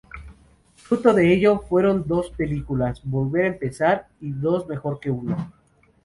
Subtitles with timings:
[0.77, 5.51] Fruto de ello fueron dos películas, "Volver a empezar" y "Dos mejor que uno".